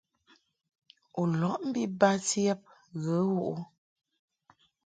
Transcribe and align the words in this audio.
U 1.21 1.23
lɔʼ 1.39 1.57
mbi 1.67 1.81
bati 1.99 2.39
yab 2.47 2.61
ghə 3.01 3.15
wuʼ 3.33 3.47
ɨ? 3.51 3.55